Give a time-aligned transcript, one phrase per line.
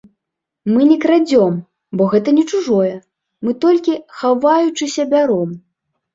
[0.71, 1.53] Мы не крадзём,
[1.99, 2.95] бо гэта не чужое,
[3.49, 5.49] мы толькі, хаваючыся, бяром!